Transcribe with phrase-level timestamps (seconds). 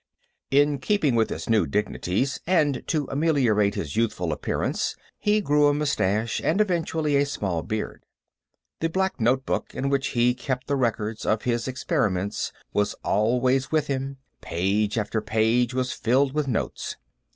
[0.49, 5.75] In keeping with his new dignities, and to ameliorate his youthful appearance, he grew a
[5.75, 8.03] mustache and, eventually, a small beard.
[8.79, 13.85] The black notebook in which he kept the records of his experiments was always with
[13.85, 16.97] him; page after page was filled with notes.